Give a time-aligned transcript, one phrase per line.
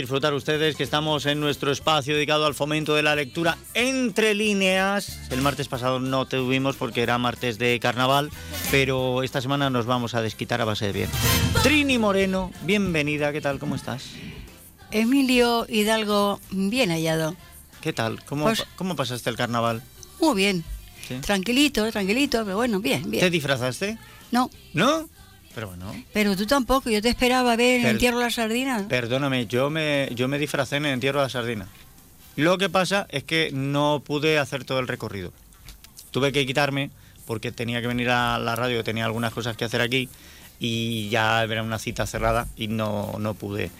[0.00, 5.18] disfrutar ustedes que estamos en nuestro espacio dedicado al fomento de la lectura entre líneas.
[5.30, 8.30] El martes pasado no tuvimos porque era martes de carnaval,
[8.70, 11.10] pero esta semana nos vamos a desquitar a base de bien.
[11.62, 13.58] Trini Moreno, bienvenida, ¿qué tal?
[13.58, 14.04] ¿Cómo estás?
[14.90, 17.34] Emilio Hidalgo, bien hallado.
[17.80, 18.22] ¿Qué tal?
[18.24, 19.82] ¿Cómo, Pues- cómo pasaste el carnaval?
[20.20, 20.64] Muy bien.
[21.06, 21.16] Sí.
[21.20, 23.30] Tranquilito, tranquilito, pero bueno, bien, ¿Te bien.
[23.32, 23.98] disfrazaste?
[24.30, 25.08] No, ¿No?
[25.58, 25.92] Pero bueno.
[26.12, 28.82] pero tú tampoco, yo te esperaba ver Per- en Entierro de las Sardinas.
[28.84, 31.66] Perdóname, yo me, yo me disfracé en el entierro de la sardina.
[32.36, 35.32] Lo que pasa es que no pude hacer todo el recorrido.
[36.12, 36.90] Tuve que quitarme
[37.26, 40.08] porque tenía que venir a la radio, tenía algunas cosas que hacer aquí
[40.60, 43.72] y ya era una cita cerrada y no, no pude.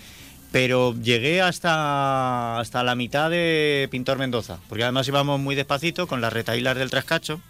[0.51, 6.21] Pero llegué hasta, hasta la mitad de Pintor Mendoza, porque además íbamos muy despacito con
[6.21, 7.41] las retailas del Trascacho.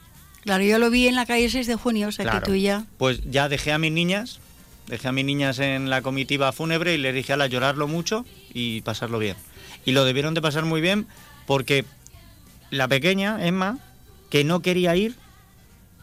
[0.42, 2.40] Claro, yo lo vi en la calle 6 de junio, o sea Claro.
[2.40, 2.84] que tú ya...
[2.96, 4.40] Pues ya dejé a mis niñas,
[4.86, 8.24] dejé a mis niñas en la comitiva fúnebre y les dije a la llorarlo mucho
[8.54, 9.36] y pasarlo bien.
[9.84, 11.06] Y lo debieron de pasar muy bien
[11.46, 11.84] porque
[12.70, 13.78] la pequeña, Emma,
[14.30, 15.14] que no quería ir,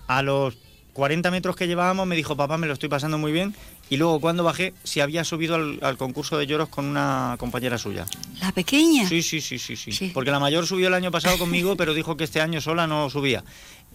[0.08, 0.56] a los
[0.94, 3.56] 40 metros que llevábamos me dijo, papá, me lo estoy pasando muy bien.
[3.89, 7.78] Y luego cuando bajé, se había subido al, al concurso de lloros con una compañera
[7.78, 8.06] suya.
[8.41, 9.08] La pequeña.
[9.08, 10.11] Sí, sí, sí, sí, sí, Sí.
[10.13, 13.09] Porque la mayor subió el año pasado conmigo, pero dijo que este año sola no
[13.11, 13.44] subía.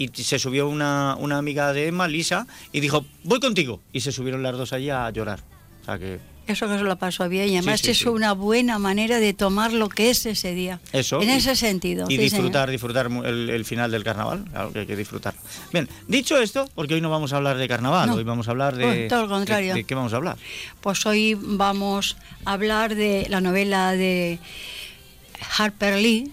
[0.00, 3.82] Y se subió una, una amiga de Emma, Lisa, y dijo, voy contigo.
[3.92, 5.40] Y se subieron las dos allí a llorar.
[5.82, 7.50] O sea que Eso que se lo pasó bien.
[7.50, 8.08] Y además sí, es sí.
[8.08, 10.80] una buena manera de tomar lo que es ese día.
[10.92, 11.20] eso.
[11.20, 12.06] En y- ese sentido.
[12.08, 12.70] Y disfrutar, señor.
[12.70, 14.46] disfrutar el, el final del carnaval.
[14.50, 15.34] Claro que hay que disfrutar.
[15.70, 18.14] Bien, dicho esto, porque hoy no vamos a hablar de carnaval, No.
[18.14, 19.04] hoy vamos a hablar de...
[19.04, 19.74] Oh, todo lo contrario.
[19.74, 20.38] de- ¿De qué vamos a hablar?
[20.80, 24.38] Pues hoy vamos a hablar de la novela de
[25.58, 26.32] Harper Lee,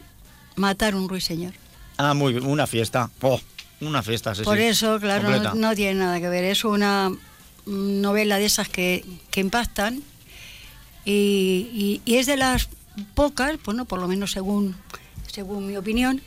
[0.55, 1.51] Matar un ruiseñor.
[1.97, 3.09] Ah, muy bien, una fiesta.
[3.21, 3.39] Oh,
[3.81, 4.63] una fiesta, sí, Por sí.
[4.63, 6.43] eso, claro, no, tiene nada que ver.
[6.45, 7.11] Es una
[7.65, 10.01] novela de esas que, que impactan
[11.05, 12.69] y, y- y es de las
[13.13, 14.75] pocas, bueno, por lo menos según,
[15.31, 16.21] según mi opinión,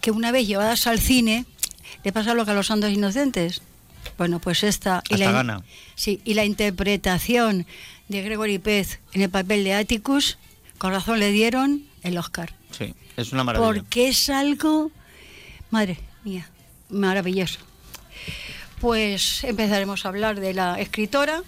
[0.00, 1.44] que una vez llevadas al cine
[2.04, 3.62] le pasa lo que a los santos inocentes.
[4.18, 4.98] Bueno, pues esta...
[4.98, 5.62] Hasta la, gana.
[5.94, 7.66] Sí, y la interpretación
[8.08, 10.38] de Gregory Pez en el papel de Atticus,
[10.78, 12.52] con razón le dieron el Oscar.
[12.76, 13.72] Sí, es una maravilla.
[13.72, 14.90] Porque es algo,
[15.70, 16.48] madre mía,
[16.92, 17.58] maravilloso.
[18.80, 21.42] Pues empezaremos a hablar de la escritora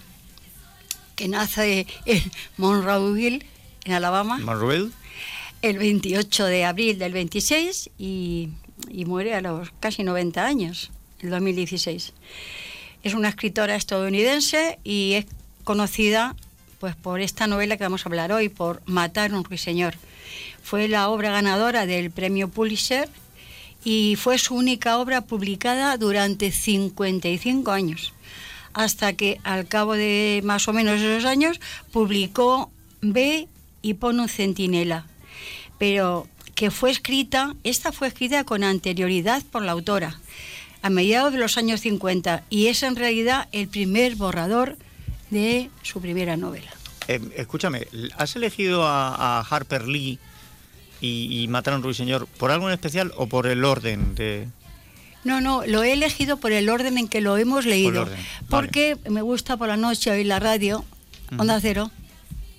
[1.15, 2.21] que nace en
[2.57, 3.45] Monroeville,
[3.85, 4.91] en Alabama, Marruel,
[5.61, 8.49] el 28 de abril del 26 y,
[8.89, 10.91] y muere a los casi 90 años,
[11.21, 12.13] el 2016.
[13.03, 15.25] Es una escritora estadounidense y es
[15.63, 16.35] conocida
[16.79, 19.95] pues por esta novela que vamos a hablar hoy, por Matar un ruiseñor.
[20.61, 23.09] Fue la obra ganadora del premio Pulitzer
[23.85, 28.13] y fue su única obra publicada durante 55 años,
[28.73, 31.61] hasta que al cabo de más o menos esos años
[31.93, 33.47] publicó B
[33.83, 35.05] y pone un centinela.
[35.77, 40.19] Pero que fue escrita, esta fue escrita con anterioridad por la autora,
[40.81, 44.77] a mediados de los años 50, y es en realidad el primer borrador
[45.29, 46.71] de su primera novela.
[47.07, 50.17] eh, escúchame, ¿has elegido a Harper Lee
[51.05, 54.47] y, y Matar a un ruiseñor por algo en especial o por el orden de...?
[55.23, 58.05] No, no, lo he elegido por el orden en que lo hemos leído.
[58.05, 58.17] vale.
[58.49, 60.85] Porque me gusta por la noche oír la radio,
[61.37, 61.89] Onda Cero.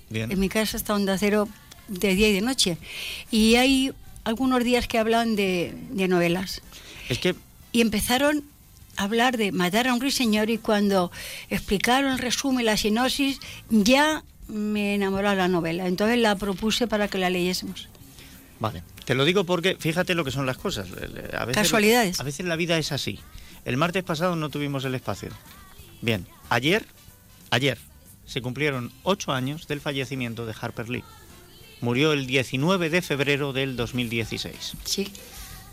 [0.09, 0.29] Bien.
[0.31, 1.47] En mi casa está Onda Cero
[1.87, 2.77] de día y de noche.
[3.31, 3.93] Y hay
[4.25, 6.61] algunos días que hablan de, de novelas.
[7.07, 7.35] Es que
[7.71, 8.43] Y empezaron
[8.97, 11.09] a hablar de matar a un ruiseñor y cuando
[11.49, 15.87] explicaron el resumen, la sinopsis, ya me enamoró la novela.
[15.87, 17.87] Entonces la propuse para que la leyésemos.
[18.59, 20.87] Vale, te lo digo porque fíjate lo que son las cosas.
[21.37, 22.19] A veces, Casualidades.
[22.19, 23.19] A veces la vida es así.
[23.65, 25.29] El martes pasado no tuvimos el espacio.
[26.01, 26.85] Bien, ayer,
[27.51, 27.77] ayer,
[28.25, 31.03] se cumplieron ocho años del fallecimiento de Harper Lee.
[31.81, 34.73] Murió el 19 de febrero del 2016.
[34.83, 35.11] Sí,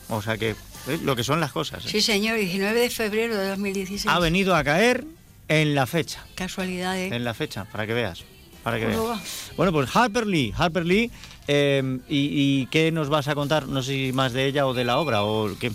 [0.08, 0.54] O sea que,
[0.86, 1.00] ¿ves?
[1.02, 1.86] lo que son las cosas.
[1.86, 1.88] ¿eh?
[1.88, 4.06] sí señor, 19 de febrero de 2016.
[4.14, 5.04] Ha venido a caer
[5.48, 6.26] en la fecha.
[6.34, 7.12] Casualidades.
[7.12, 8.24] En la fecha, para que veas.
[8.64, 9.18] Para que ¿Cómo veas.
[9.20, 9.54] va?
[9.56, 11.10] Bueno, pues Harper Lee, Harper Lee,
[11.46, 12.28] eh, y,
[12.62, 13.68] y qué nos vas a contar?
[13.68, 15.70] No sé si más de ella o de la obra o qué.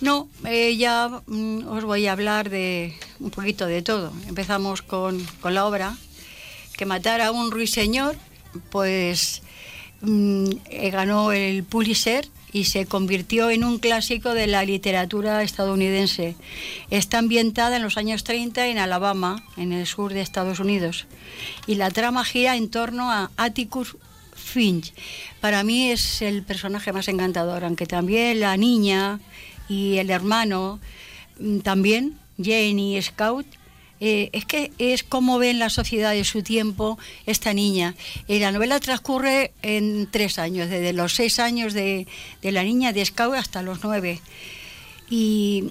[0.00, 4.12] No, eh, ya mm, os voy a hablar de un poquito de todo.
[4.26, 5.96] Empezamos con, con la obra,
[6.76, 8.16] que matar a un ruiseñor,
[8.70, 9.42] pues
[10.00, 16.36] mm, eh, ganó el Pulitzer y se convirtió en un clásico de la literatura estadounidense.
[16.90, 21.06] Está ambientada en los años 30 en Alabama, en el sur de Estados Unidos.
[21.66, 23.96] Y la trama gira en torno a Atticus
[24.34, 24.92] Finch.
[25.40, 29.20] Para mí es el personaje más encantador, aunque también la niña
[29.68, 30.78] y el hermano,
[31.38, 33.46] mm, también Jenny Scout,
[34.04, 37.94] eh, es que es como ve en la sociedad de su tiempo esta niña.
[38.26, 42.08] Eh, la novela transcurre en tres años, desde los seis años de,
[42.42, 44.20] la niña de Scout hasta los nueve.
[45.08, 45.70] Y,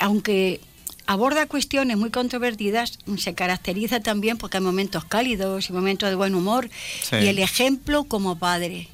[0.00, 0.60] aunque
[1.04, 6.34] aborda cuestiones muy controvertidas, se caracteriza también porque hay momentos cálidos y momentos de buen
[6.34, 6.70] humor
[7.10, 8.88] y el ejemplo como padre.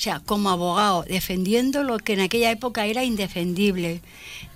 [0.00, 4.00] O sea, como abogado, defendiendo lo que en aquella época era indefendible,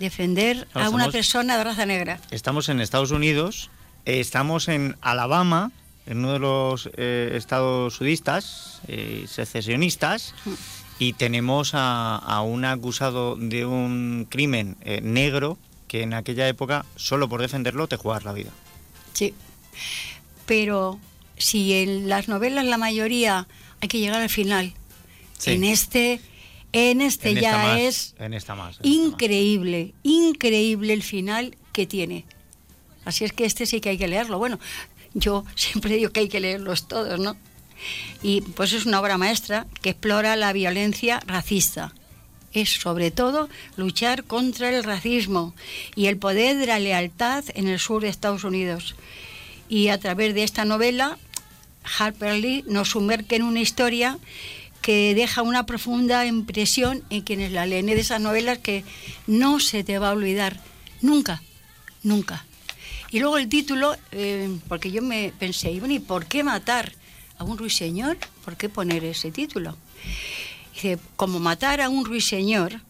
[0.01, 2.19] defender a una persona de raza negra.
[2.31, 3.71] Estamos en Estados Unidos,
[4.07, 5.71] eh, estamos en Alabama,
[6.07, 10.35] en uno de los eh, estados sudistas, eh, secesionistas,
[10.99, 15.59] y tenemos a, un acusado de un crimen negro
[15.89, 18.51] que en aquella época, solo por defenderlo, te juegas la vida.
[19.13, 19.35] Sí,
[20.47, 20.99] pero
[21.37, 23.47] si en las novelas la mayoría
[23.83, 24.73] hay que llegar al final,
[25.47, 26.21] en este,
[26.73, 28.15] en este ya es
[28.83, 32.25] increíble, increíble el final que tiene.
[33.05, 34.39] Así es que este sí que hay que leerlo.
[34.39, 34.59] Bueno,
[35.15, 37.37] yo siempre digo que hay que leerlos todos, ¿no?
[38.23, 41.93] Y pues es una obra maestra que explora la violencia racista.
[42.53, 45.55] Es sobre todo luchar contra el racismo
[45.97, 48.95] y el poder de la lealtad en el sur de Estados Unidos.
[49.69, 51.19] Y a través de esta novela,
[51.99, 54.19] Harper Lee nos sumerge en una historia
[54.85, 57.87] que deja una profunda impresión en quienes la leen.
[57.87, 58.85] de esas novelas que
[59.27, 60.61] no se te va a olvidar,
[61.01, 61.43] nunca,
[62.03, 62.45] nunca.
[63.11, 66.93] Y luego el título, eh, porque yo me pensé, ¿y por qué matar
[67.39, 68.19] a un ruiseñor?
[68.45, 69.75] ¿Por qué poner ese título?
[70.75, 72.83] Dice, como matar a un ruiseñor,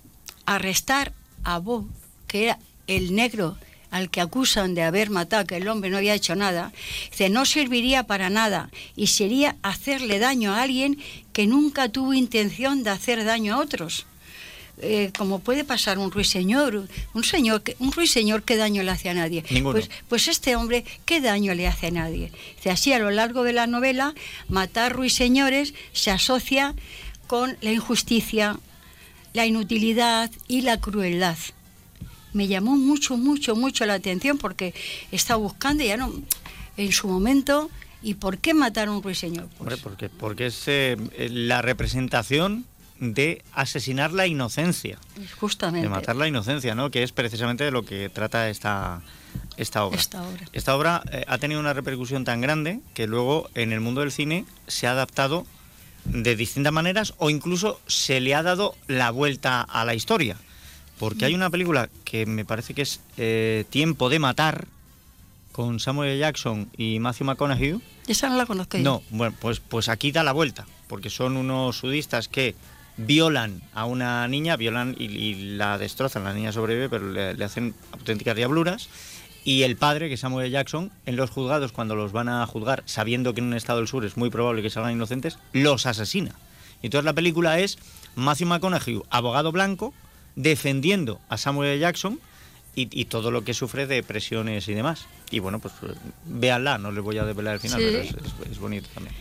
[0.46, 1.12] arrestar
[1.44, 1.86] a Bo,
[2.26, 2.58] que era
[2.88, 3.56] el negro
[3.90, 6.72] al que acusan de haber matado, que el hombre no había hecho nada,
[7.10, 10.98] dice, no serviría para nada y sería hacerle daño a alguien
[11.32, 14.06] que nunca tuvo intención de hacer daño a otros.
[14.78, 19.14] Eh, como puede pasar un ruiseñor, un señor, un ruiseñor, ¿qué daño le hace a
[19.14, 19.44] nadie?
[19.62, 22.32] Pues, pues este hombre, ¿qué daño le hace a nadie?
[22.56, 24.14] Dice, así a lo largo de la novela,
[24.48, 26.74] matar ruiseñores se asocia
[27.28, 28.58] con la injusticia,
[29.32, 31.36] la inutilidad y la crueldad
[32.34, 34.74] me llamó mucho, mucho, mucho la atención porque
[35.10, 36.12] estaba buscando y ya no,
[36.76, 37.70] en su momento,
[38.02, 39.46] ¿y por qué matar a un ruiseñor?
[39.46, 40.96] Pues Hombre, porque, porque es eh,
[41.30, 42.66] la representación
[43.00, 44.98] de asesinar la inocencia.
[45.38, 45.82] Justamente.
[45.82, 46.90] De matar la inocencia, ¿no?
[46.90, 49.02] Que es precisamente de lo que trata esta,
[49.56, 49.98] esta obra.
[49.98, 53.80] Esta obra, esta obra eh, ha tenido una repercusión tan grande que luego en el
[53.80, 55.46] mundo del cine se ha adaptado
[56.04, 60.36] de distintas maneras o incluso se le ha dado la vuelta a la historia.
[60.98, 64.66] Porque hay una película que me parece que es eh, Tiempo de Matar,
[65.54, 67.80] con Samuel Jackson y Matthew McConaughey.
[68.08, 71.78] Esa no la conozco No, bueno, pues, pues aquí da la vuelta, porque son unos
[71.78, 72.56] sudistas que
[72.96, 77.72] violan a una niña, violan y, la destrozan, la niña sobrevive, pero le, le, hacen
[77.92, 78.88] auténticas diabluras.
[79.44, 82.82] Y el padre, que es Samuel Jackson, en los juzgados, cuando los van a juzgar,
[82.86, 86.34] sabiendo que en un estado del sur es muy probable que salgan inocentes, los asesina.
[86.82, 87.78] Entonces la película es
[88.16, 89.94] Matthew McConaughey, abogado blanco,
[90.36, 92.20] defendiendo a Samuel Jackson
[92.76, 95.06] y, todo lo que sufre de presiones y demás.
[95.30, 95.74] Y bueno, pues
[96.24, 98.00] véanla, no les voy a desvelar el final, pero
[98.50, 99.14] es, bonito también.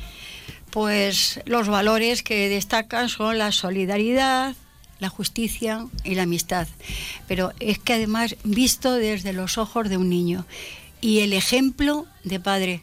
[0.71, 4.55] Pues los valores que destacan son la solidaridad,
[4.99, 6.67] la justicia y la amistad.
[7.27, 10.47] Pero es que además visto desde los ojos de un niño.
[10.99, 12.81] Y el ejemplo de padre.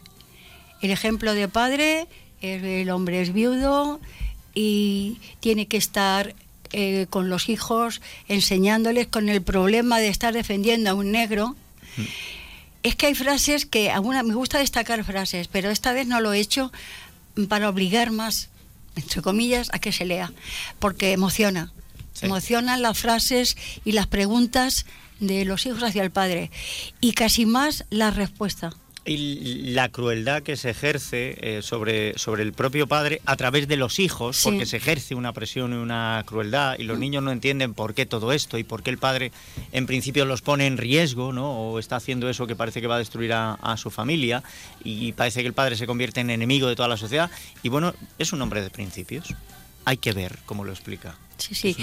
[0.81, 2.07] El ejemplo de padre,
[2.41, 3.99] el hombre es viudo
[4.53, 6.33] y tiene que estar
[6.73, 11.55] eh, con los hijos, enseñándoles con el problema de estar defendiendo a un negro.
[11.97, 12.01] Mm.
[12.83, 16.33] Es que hay frases que, alguna, me gusta destacar frases, pero esta vez no lo
[16.33, 16.71] he hecho
[17.47, 18.49] para obligar más,
[18.95, 20.31] entre comillas, a que se lea,
[20.79, 21.71] porque emociona.
[22.21, 24.85] Emocionan las frases y las preguntas
[25.19, 26.51] de los hijos hacia el padre
[26.99, 32.53] y casi más la respuesta y la crueldad que se ejerce eh, sobre, sobre el
[32.53, 36.77] propio padre a través de los hijos, porque se ejerce una presión y una crueldad,
[36.77, 37.01] y los mm.
[37.01, 39.31] niños no entienden por qué todo esto y por qué el padre
[39.71, 41.51] en principio los pone en riesgo, ¿no?
[41.51, 44.43] o está haciendo eso que parece que va a destruir a, su familia,
[44.83, 47.31] y parece que el padre se convierte en enemigo de toda la sociedad,
[47.63, 49.33] y bueno, es un hombre de principios.
[49.85, 51.15] Hay que ver cómo lo explica.
[51.37, 51.75] Sí, sí.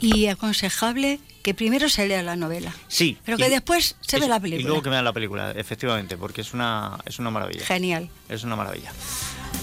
[0.00, 2.74] y, aconsejable que primero se lea la novela.
[2.88, 3.18] Sí.
[3.22, 4.62] Pero que después se ve la película.
[4.62, 7.66] Y luego que vean la película, efectivamente, porque es una, es una maravilla.
[7.66, 8.08] Genial.
[8.30, 8.90] Es una maravilla.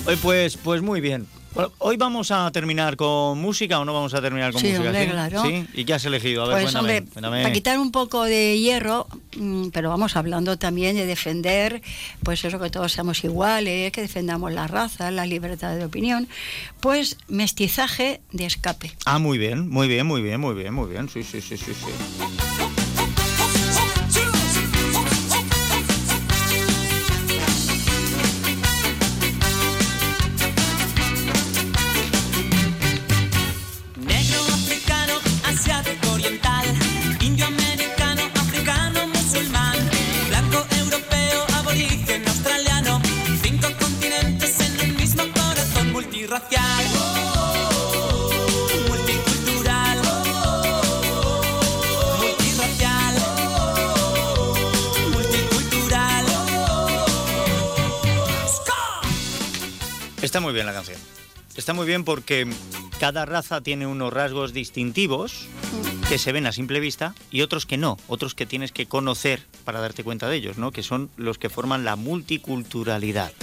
[0.06, 1.26] Hoy pues, pues muy bien
[1.80, 4.82] hoy vamos a terminar con música o no vamos a terminar con música.
[4.82, 5.44] Hombre, claro.
[5.44, 5.68] ¿Sí?
[5.74, 6.44] ¿Y qué has elegido?
[6.44, 9.08] A ver, pues, hombre, para quitar un poco de hierro,
[9.38, 11.82] mm, pero vamos hablando también de defender,
[12.24, 16.28] pues eso que todos seamos iguales, que defendamos la raza, la libertad de opinión,
[16.80, 18.94] pues mestizaje de escape.
[19.06, 21.10] Ah, muy bien, muy bien, muy bien, muy bien, muy bien.
[21.10, 22.51] Sí, sí, sí, sí, sí.
[60.32, 60.98] Está muy bien la canción.
[61.58, 62.48] Está muy bien porque
[63.02, 65.46] cada raza tiene unos rasgos distintivos
[66.08, 69.44] que se ven a simple vista y otros que no, otros que tienes que conocer
[69.66, 70.72] para darte cuenta de ellos, ¿no?
[70.72, 73.34] Que son los que forman la multiculturalidad.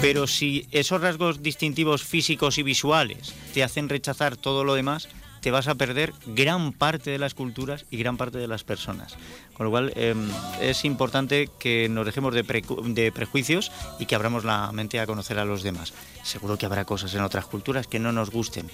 [0.00, 5.08] Pero si esos rasgos distintivos físicos y visuales te hacen rechazar todo lo demás,
[5.42, 9.16] te vas a perder gran parte de las culturas y gran parte de las personas.
[9.56, 10.28] Con lo cual em,
[10.60, 15.46] es importante que nos dejemos de, prejuicios y que abramos la mente a conocer a
[15.46, 15.94] los demás.
[16.22, 18.68] Seguro que habrá cosas en otras culturas que no nos gusten,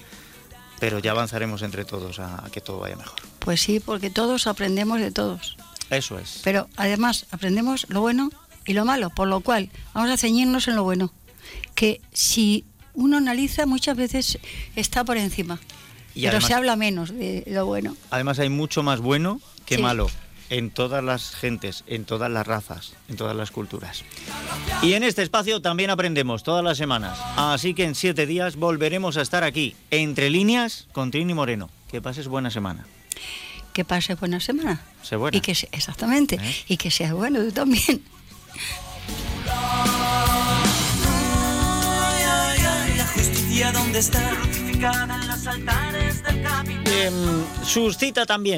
[0.80, 3.14] pero ya avanzaremos entre todos a, que todo vaya mejor.
[3.38, 5.56] Pues sí, porque todos aprendemos de todos.
[5.88, 6.40] Eso es.
[6.42, 8.32] Pero además aprendemos lo bueno
[8.66, 11.12] y lo malo, por lo cual vamos a ceñirnos en lo bueno,
[11.76, 14.38] que si uno analiza muchas veces
[14.74, 15.60] está por encima
[16.14, 17.96] pero se habla menos de lo bueno.
[18.10, 20.10] Además hay mucho más bueno que malo
[20.50, 24.04] en todas las gentes, en todas las razas, en todas las culturas.
[24.82, 27.18] Y en este espacio también aprendemos todas las semanas.
[27.36, 31.70] Así que en siete días volveremos a estar aquí, entre líneas, con Trini Moreno.
[31.90, 32.86] Que pases buena semana.
[33.72, 34.82] Que pases buena semana.
[35.02, 35.36] Sé buena.
[35.36, 36.36] Y que, exactamente.
[36.36, 36.64] ¿Eh?
[36.68, 38.02] Y que seas bueno tú también.
[42.96, 44.32] La justicia, ¿dónde está?
[44.82, 46.82] en los altares del camino.
[46.86, 47.10] Eh,
[47.64, 48.50] suscita también